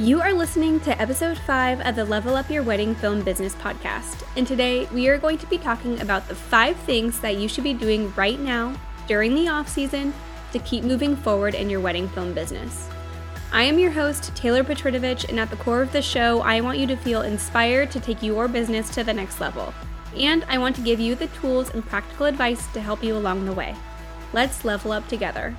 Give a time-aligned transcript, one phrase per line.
[0.00, 4.22] You are listening to episode 5 of the Level Up Your Wedding Film Business podcast.
[4.36, 7.64] And today we are going to be talking about the 5 things that you should
[7.64, 8.76] be doing right now
[9.08, 10.14] during the off season
[10.52, 12.88] to keep moving forward in your wedding film business.
[13.50, 16.78] I am your host, Taylor Petritovich, and at the core of the show, I want
[16.78, 19.74] you to feel inspired to take your business to the next level.
[20.16, 23.46] And I want to give you the tools and practical advice to help you along
[23.46, 23.74] the way.
[24.32, 25.56] Let's level up together.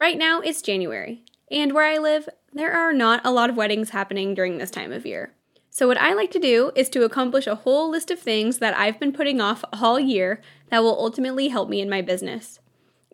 [0.00, 3.90] Right now, it's January, and where I live, there are not a lot of weddings
[3.90, 5.34] happening during this time of year.
[5.70, 8.76] So, what I like to do is to accomplish a whole list of things that
[8.76, 10.40] I've been putting off all year
[10.70, 12.58] that will ultimately help me in my business.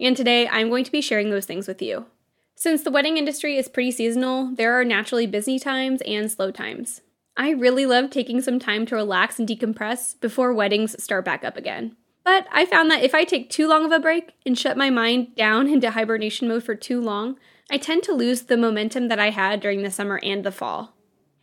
[0.01, 2.07] And today, I'm going to be sharing those things with you.
[2.55, 7.03] Since the wedding industry is pretty seasonal, there are naturally busy times and slow times.
[7.37, 11.57] I really love taking some time to relax and decompress before weddings start back up
[11.57, 11.97] again.
[12.25, 14.89] But I found that if I take too long of a break and shut my
[14.91, 17.37] mind down into hibernation mode for too long,
[17.71, 20.95] I tend to lose the momentum that I had during the summer and the fall.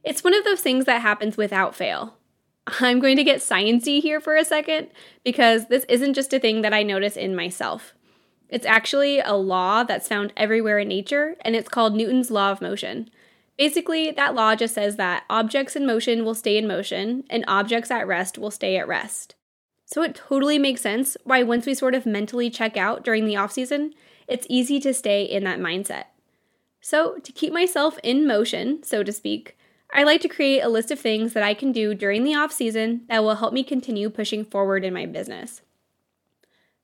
[0.03, 2.15] It's one of those things that happens without fail.
[2.79, 4.89] I'm going to get sciency here for a second
[5.23, 7.93] because this isn't just a thing that I notice in myself.
[8.49, 12.61] It's actually a law that's found everywhere in nature, and it's called Newton's law of
[12.61, 13.09] motion.
[13.57, 17.89] Basically, that law just says that objects in motion will stay in motion, and objects
[17.89, 19.35] at rest will stay at rest.
[19.91, 23.35] So it totally makes sense why once we sort of mentally check out during the
[23.35, 23.93] off season,
[24.25, 26.05] it's easy to stay in that mindset.
[26.79, 29.57] So, to keep myself in motion, so to speak,
[29.93, 32.53] I like to create a list of things that I can do during the off
[32.53, 35.61] season that will help me continue pushing forward in my business.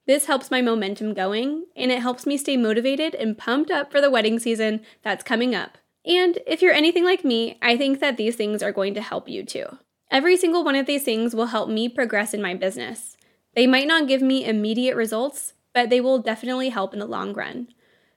[0.05, 4.02] This helps my momentum going, and it helps me stay motivated and pumped up for
[4.02, 5.77] the wedding season that's coming up.
[6.05, 9.30] And if you're anything like me, I think that these things are going to help
[9.30, 9.77] you too.
[10.09, 13.17] Every single one of these things will help me progress in my business.
[13.55, 17.33] They might not give me immediate results, but they will definitely help in the long
[17.33, 17.67] run.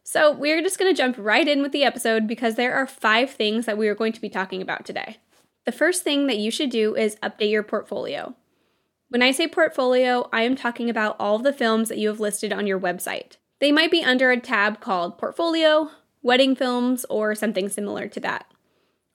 [0.02, 3.30] So, we're just going to jump right in with the episode because there are five
[3.30, 5.18] things that we are going to be talking about today.
[5.66, 8.34] The first thing that you should do is update your portfolio.
[9.08, 12.52] When I say portfolio, I am talking about all the films that you have listed
[12.52, 13.36] on your website.
[13.60, 15.90] They might be under a tab called Portfolio,
[16.22, 18.49] Wedding Films, or something similar to that.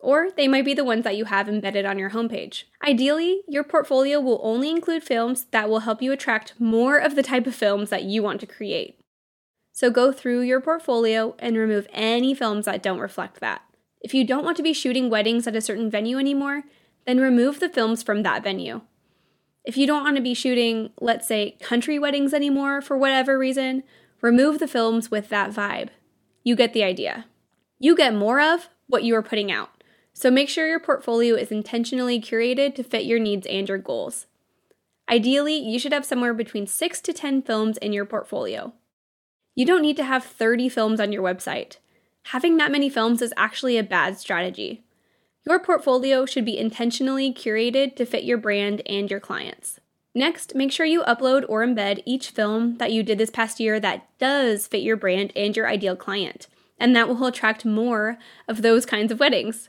[0.05, 2.65] Or they might be the ones that you have embedded on your homepage.
[2.87, 7.23] Ideally, your portfolio will only include films that will help you attract more of the
[7.23, 8.99] type of films that you want to create.
[9.73, 13.63] So go through your portfolio and remove any films that don't reflect that.
[13.99, 16.65] If you don't want to be shooting weddings at a certain venue anymore,
[17.07, 18.81] then remove the films from that venue.
[19.63, 23.81] If you don't want to be shooting, let's say, country weddings anymore for whatever reason,
[24.21, 25.89] remove the films with that vibe.
[26.43, 27.25] You get the idea.
[27.79, 29.71] You get more of what you are putting out.
[30.17, 34.27] So make sure your portfolio is intentionally curated to fit your needs and your goals.
[35.09, 38.71] Ideally, you should have somewhere between 6 to 10 films in your portfolio.
[39.55, 41.79] You don't need to have 30 films on your website.
[42.27, 44.85] Having that many films is actually a bad strategy.
[45.45, 49.81] Your portfolio should be intentionally curated to fit your brand and your clients.
[50.15, 53.81] Next, make sure you upload or embed each film that you did this past year
[53.81, 56.47] that does fit your brand and your ideal client,
[56.79, 58.17] and that will attract more
[58.47, 59.67] of those kinds of weddings.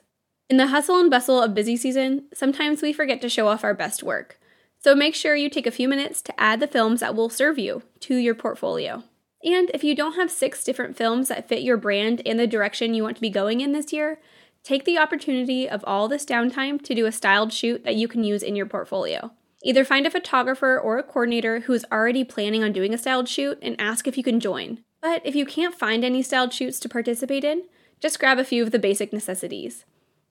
[0.48, 3.74] In the hustle and bustle of busy season, sometimes we forget to show off our
[3.74, 4.38] best work.
[4.78, 7.58] So make sure you take a few minutes to add the films that will serve
[7.58, 9.02] you to your portfolio.
[9.42, 12.94] And if you don't have six different films that fit your brand and the direction
[12.94, 14.20] you want to be going in this year,
[14.62, 18.22] take the opportunity of all this downtime to do a styled shoot that you can
[18.22, 19.32] use in your portfolio.
[19.64, 23.28] Either find a photographer or a coordinator who is already planning on doing a styled
[23.28, 24.78] shoot and ask if you can join.
[25.02, 27.64] But if you can't find any styled shoots to participate in,
[27.98, 29.84] just grab a few of the basic necessities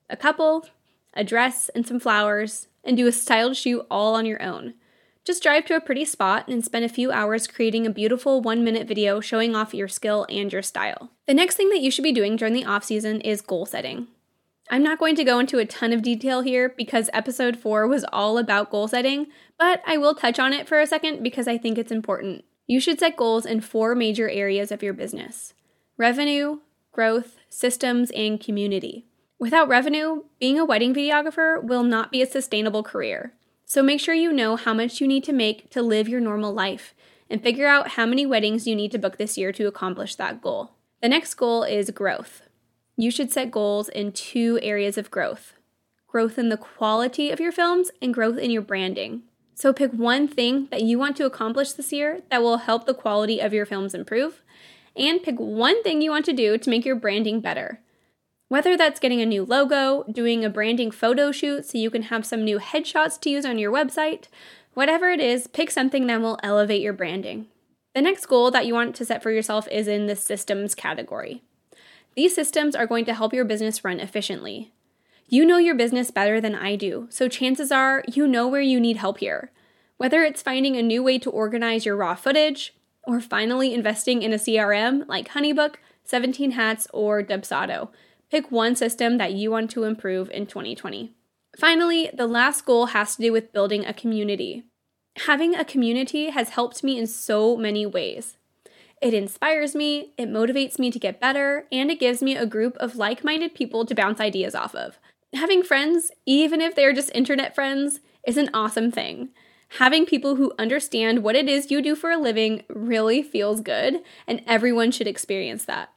[0.08, 0.66] a couple,
[1.14, 4.74] a dress, and some flowers, and do a styled shoot all on your own.
[5.24, 8.62] Just drive to a pretty spot and spend a few hours creating a beautiful one
[8.62, 11.10] minute video showing off your skill and your style.
[11.26, 14.06] The next thing that you should be doing during the off season is goal setting.
[14.70, 18.04] I'm not going to go into a ton of detail here because episode 4 was
[18.12, 19.26] all about goal setting,
[19.58, 22.44] but I will touch on it for a second because I think it's important.
[22.68, 25.54] You should set goals in four major areas of your business
[25.96, 26.60] revenue,
[26.92, 29.06] growth, systems, and community.
[29.38, 33.34] Without revenue, being a wedding videographer will not be a sustainable career.
[33.66, 36.52] So make sure you know how much you need to make to live your normal
[36.52, 36.94] life
[37.28, 40.40] and figure out how many weddings you need to book this year to accomplish that
[40.40, 40.72] goal.
[41.02, 42.42] The next goal is growth.
[42.96, 45.52] You should set goals in two areas of growth
[46.08, 49.20] growth in the quality of your films and growth in your branding.
[49.54, 52.94] So pick one thing that you want to accomplish this year that will help the
[52.94, 54.42] quality of your films improve,
[54.96, 57.80] and pick one thing you want to do to make your branding better.
[58.48, 62.24] Whether that's getting a new logo, doing a branding photo shoot so you can have
[62.24, 64.28] some new headshots to use on your website,
[64.74, 67.46] whatever it is, pick something that will elevate your branding.
[67.94, 71.42] The next goal that you want to set for yourself is in the systems category.
[72.14, 74.72] These systems are going to help your business run efficiently.
[75.28, 78.78] You know your business better than I do, so chances are you know where you
[78.78, 79.50] need help here.
[79.96, 82.74] Whether it's finding a new way to organize your raw footage,
[83.08, 87.88] or finally investing in a CRM like Honeybook, 17 Hats, or Dubsado,
[88.30, 91.12] pick one system that you want to improve in 2020.
[91.58, 94.64] Finally, the last goal has to do with building a community.
[95.24, 98.36] Having a community has helped me in so many ways.
[99.00, 102.76] It inspires me, it motivates me to get better, and it gives me a group
[102.78, 104.98] of like minded people to bounce ideas off of.
[105.34, 109.30] Having friends, even if they're just internet friends, is an awesome thing.
[109.78, 114.02] Having people who understand what it is you do for a living really feels good,
[114.26, 115.90] and everyone should experience that.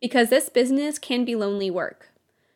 [0.00, 2.10] Because this business can be lonely work.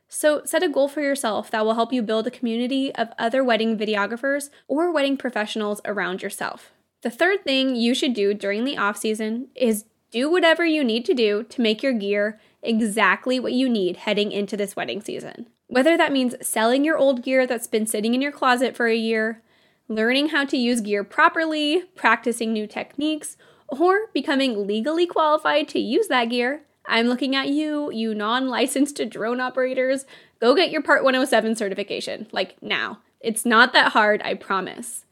[0.08, 3.42] So, set a goal for yourself that will help you build a community of other
[3.42, 6.70] wedding videographers or wedding professionals around yourself.
[7.00, 11.06] The third thing you should do during the off season is do whatever you need
[11.06, 15.48] to do to make your gear exactly what you need heading into this wedding season.
[15.68, 18.94] Whether that means selling your old gear that's been sitting in your closet for a
[18.94, 19.42] year,
[19.88, 26.08] learning how to use gear properly, practicing new techniques, or becoming legally qualified to use
[26.08, 30.04] that gear, I'm looking at you, you non licensed drone operators.
[30.40, 32.98] Go get your Part 107 certification, like now.
[33.20, 35.04] It's not that hard, I promise.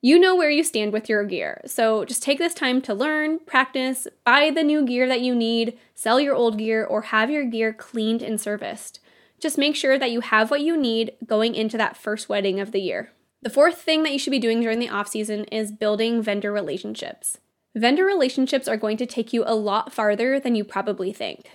[0.00, 3.38] You know where you stand with your gear, so just take this time to learn,
[3.40, 7.44] practice, buy the new gear that you need, sell your old gear, or have your
[7.44, 8.98] gear cleaned and serviced.
[9.38, 12.72] Just make sure that you have what you need going into that first wedding of
[12.72, 13.10] the year.
[13.42, 16.52] The fourth thing that you should be doing during the off season is building vendor
[16.52, 17.38] relationships.
[17.74, 21.50] Vendor relationships are going to take you a lot farther than you probably think.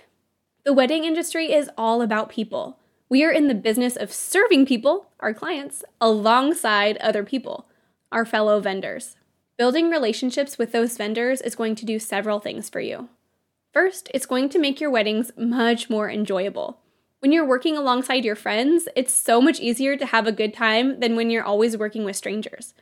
[0.64, 2.78] The wedding industry is all about people.
[3.08, 7.68] We are in the business of serving people, our clients, alongside other people
[8.10, 9.16] our fellow vendors.
[9.58, 13.08] Building relationships with those vendors is going to do several things for you.
[13.72, 16.80] First, it's going to make your weddings much more enjoyable.
[17.20, 21.00] When you're working alongside your friends, it's so much easier to have a good time
[21.00, 22.72] than when you're always working with strangers.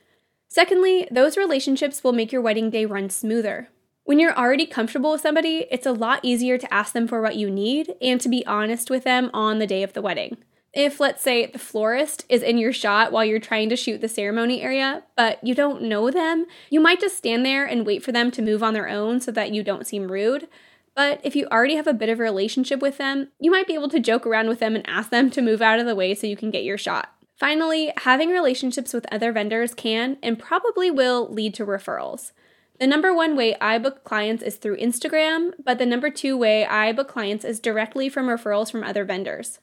[0.57, 3.69] Secondly, those relationships will make your wedding day run smoother.
[4.05, 7.37] When you're already comfortable with somebody, it's a lot easier to ask them for what
[7.37, 10.39] you need and to be honest with them on the day of the wedding
[10.77, 14.09] if, let's say, the florist is in your shot while you're trying to shoot the
[14.09, 18.13] ceremony area, but you don't know them, you might just stand there and wait for
[18.13, 20.49] them to move on their own so that you don't seem rude.
[20.95, 23.73] But if you already have a bit of a relationship with them, you might be
[23.73, 26.15] able to joke around with them and ask them to move out of the way
[26.15, 27.16] so you can get your shot.
[27.37, 32.33] Finally, having relationships with other vendors can and probably will lead to referrals.
[32.81, 36.65] The number one way I book clients is through Instagram, but the number two way
[36.65, 39.61] I book clients is directly from referrals from other vendors.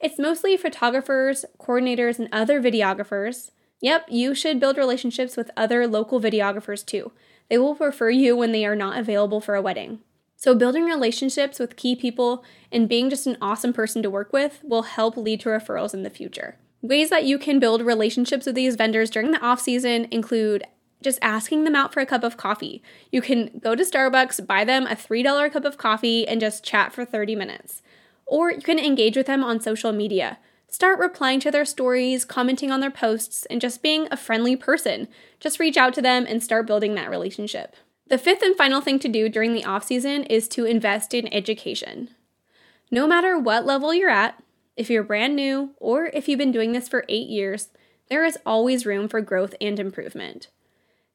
[0.00, 3.52] It's mostly photographers, coordinators, and other videographers.
[3.80, 7.12] Yep, you should build relationships with other local videographers too.
[7.48, 10.00] They will refer you when they are not available for a wedding.
[10.34, 14.60] So, building relationships with key people and being just an awesome person to work with
[14.62, 16.58] will help lead to referrals in the future.
[16.86, 20.62] Ways that you can build relationships with these vendors during the off season include
[21.02, 22.80] just asking them out for a cup of coffee.
[23.10, 26.92] You can go to Starbucks, buy them a $3 cup of coffee, and just chat
[26.92, 27.82] for 30 minutes.
[28.24, 30.38] Or you can engage with them on social media.
[30.68, 35.08] Start replying to their stories, commenting on their posts, and just being a friendly person.
[35.40, 37.74] Just reach out to them and start building that relationship.
[38.06, 41.32] The fifth and final thing to do during the off season is to invest in
[41.34, 42.10] education.
[42.92, 44.40] No matter what level you're at,
[44.76, 47.68] if you're brand new or if you've been doing this for eight years,
[48.08, 50.48] there is always room for growth and improvement.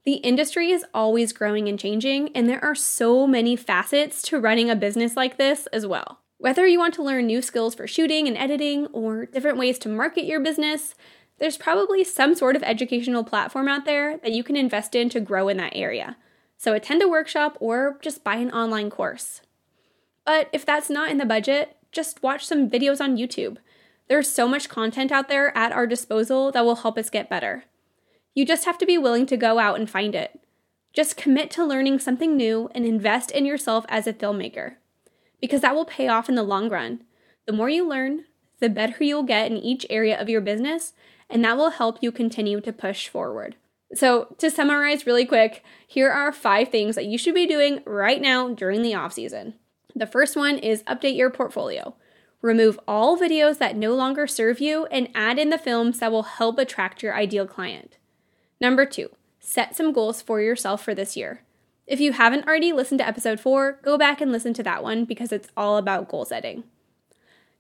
[0.04, 4.70] The industry is always growing and changing, and there are so many facets to running
[4.70, 6.22] a business like this as well.
[6.40, 9.90] Whether you want to learn new skills for shooting and editing or different ways to
[9.90, 10.96] market your business,
[11.38, 15.20] there's probably some sort of educational platform out there that you can invest in to
[15.20, 16.18] grow in that area.
[16.58, 19.42] So attend a workshop or just buy an online course.
[20.26, 23.58] But if that's not in the budget, just watch some videos on YouTube.
[24.08, 27.66] There's so much content out there at our disposal that will help us get better.
[28.34, 30.40] You just have to be willing to go out and find it.
[30.94, 34.76] Just commit to learning something new and invest in yourself as a filmmaker
[35.42, 37.02] because that will pay off in the long run.
[37.48, 38.26] The more you learn,
[38.60, 40.94] the better you'll get in each area of your business,
[41.30, 43.56] and that will help you continue to push forward.
[43.94, 48.22] So, to summarize really quick, here are five things that you should be doing right
[48.22, 49.56] now during the off season.
[49.96, 51.96] The first one is update your portfolio.
[52.42, 56.24] Remove all videos that no longer serve you and add in the films that will
[56.24, 57.98] help attract your ideal client.
[58.60, 61.44] Number two, set some goals for yourself for this year.
[61.86, 65.06] If you haven't already listened to episode four, go back and listen to that one
[65.06, 66.64] because it's all about goal setting.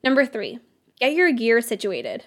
[0.04, 0.60] Number three,
[1.00, 2.26] get your gear situated.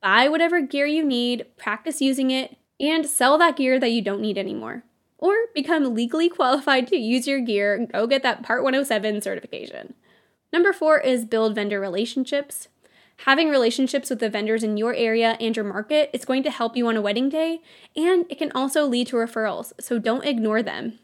[0.00, 4.20] Buy whatever gear you need, practice using it, and sell that gear that you don't
[4.20, 4.84] need anymore.
[5.22, 9.94] Or become legally qualified to use your gear go get that Part 107 certification.
[10.52, 12.66] Number four is build vendor relationships.
[13.18, 16.76] Having relationships with the vendors in your area and your market is going to help
[16.76, 17.60] you on a wedding day,
[17.94, 20.98] and it can also lead to referrals, so don't ignore them.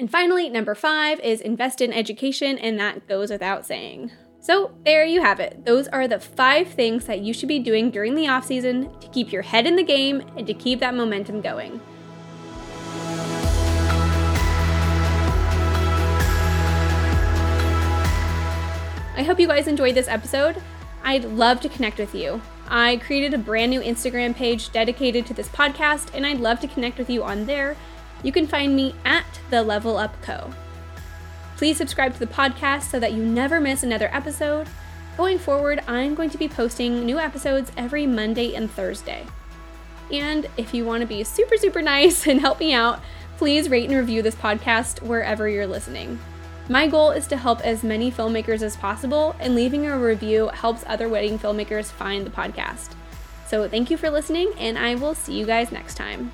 [0.00, 4.10] And finally, number five is invest in education, and that goes without saying.
[4.40, 5.64] So, there you have it.
[5.64, 9.08] Those are the five things that you should be doing during the off season to
[9.10, 11.80] keep your head in the game and to keep that momentum going.
[19.18, 20.62] I hope you guys enjoyed this episode.
[21.02, 22.40] I'd love to connect with you.
[22.68, 26.68] I created a brand new Instagram page dedicated to this podcast, and I'd love to
[26.68, 27.76] connect with you on there.
[28.22, 30.52] You can find me at The Level Up Co.
[31.56, 34.68] Please subscribe to the podcast so that you never miss another episode.
[35.16, 39.26] Going forward, I'm going to be posting new episodes every Monday and Thursday.
[40.12, 43.00] And if you want to be super, super nice and help me out,
[43.36, 46.20] please rate and review this podcast wherever you're listening.
[46.70, 50.84] My goal is to help as many filmmakers as possible, and leaving a review helps
[50.86, 52.90] other wedding filmmakers find the podcast.
[53.46, 56.30] So, thank you for listening, and I will see you guys next time.